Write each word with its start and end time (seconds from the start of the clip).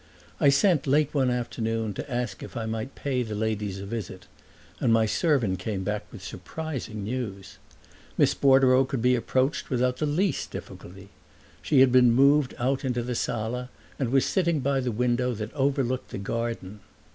I 0.39 0.49
sent 0.49 0.87
late 0.87 1.13
one 1.13 1.29
afternoon 1.29 1.93
to 1.93 2.11
ask 2.11 2.41
if 2.41 2.57
I 2.57 2.65
might 2.65 2.95
pay 2.95 3.21
the 3.21 3.35
ladies 3.35 3.79
a 3.79 3.85
visit, 3.85 4.25
and 4.79 4.91
my 4.91 5.05
servant 5.05 5.59
came 5.59 5.83
back 5.83 6.11
with 6.11 6.23
surprising 6.23 7.03
news. 7.03 7.59
Miss 8.17 8.33
Bordereau 8.33 8.83
could 8.83 9.03
be 9.03 9.13
approached 9.13 9.69
without 9.69 9.97
the 9.97 10.07
least 10.07 10.49
difficulty; 10.49 11.09
she 11.61 11.81
had 11.81 11.91
been 11.91 12.13
moved 12.15 12.55
out 12.57 12.83
into 12.83 13.03
the 13.03 13.13
sala 13.13 13.69
and 13.99 14.09
was 14.09 14.25
sitting 14.25 14.59
by 14.59 14.79
the 14.79 14.91
window 14.91 15.35
that 15.35 15.53
overlooked 15.53 16.09
the 16.09 16.17
garden. 16.17 16.79